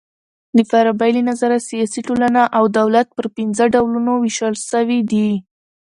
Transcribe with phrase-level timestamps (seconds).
[0.57, 5.29] د فارابۍ له نظره سیاسي ټولنه او دولت پر پنځه ډولونو وېشل سوي دي.